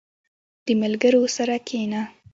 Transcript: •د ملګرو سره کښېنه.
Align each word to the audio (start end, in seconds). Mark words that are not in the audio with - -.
•د 0.65 0.67
ملګرو 0.81 1.23
سره 1.37 1.55
کښېنه. 1.67 2.01